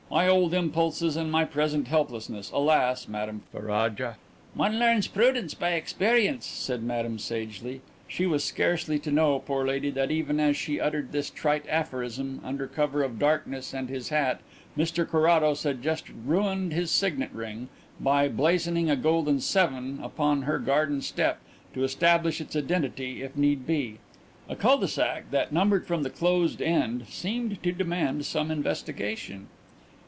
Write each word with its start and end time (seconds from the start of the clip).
"My 0.11 0.27
old 0.27 0.53
impulses 0.53 1.15
and 1.15 1.31
my 1.31 1.45
present 1.45 1.87
helplessness, 1.87 2.51
alas, 2.51 3.07
Madame 3.07 3.43
Ferraja!" 3.53 4.17
"One 4.53 4.77
learns 4.77 5.07
prudence 5.07 5.53
by 5.53 5.69
experience," 5.71 6.45
said 6.45 6.83
Madame 6.83 7.17
sagely. 7.17 7.79
She 8.09 8.25
was 8.25 8.43
scarcely 8.43 8.99
to 8.99 9.09
know, 9.09 9.39
poor 9.39 9.65
lady, 9.65 9.89
that 9.91 10.11
even 10.11 10.37
as 10.41 10.57
she 10.57 10.81
uttered 10.81 11.13
this 11.13 11.29
trite 11.29 11.65
aphorism, 11.69 12.41
under 12.43 12.67
cover 12.67 13.03
of 13.03 13.19
darkness 13.19 13.73
and 13.73 13.87
his 13.87 14.09
hat, 14.09 14.41
Mr 14.77 15.09
Carrados 15.09 15.63
had 15.63 15.81
just 15.81 16.09
ruined 16.25 16.73
his 16.73 16.91
signet 16.91 17.31
ring 17.31 17.69
by 17.97 18.27
blazoning 18.27 18.89
a 18.89 18.97
golden 18.97 19.39
"7" 19.39 20.01
upon 20.03 20.41
her 20.41 20.59
garden 20.59 21.01
step 21.01 21.39
to 21.73 21.85
establish 21.85 22.41
its 22.41 22.53
identity 22.53 23.23
if 23.23 23.37
need 23.37 23.65
be. 23.65 23.99
A 24.49 24.57
cul 24.57 24.77
de 24.77 24.89
sac 24.89 25.31
that 25.31 25.53
numbered 25.53 25.87
from 25.87 26.03
the 26.03 26.09
closed 26.09 26.61
end 26.61 27.07
seemed 27.07 27.63
to 27.63 27.71
demand 27.71 28.25
some 28.25 28.51
investigation. 28.51 29.47